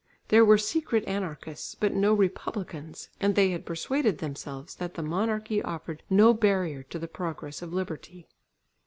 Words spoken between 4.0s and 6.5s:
themselves that the monarchy offered no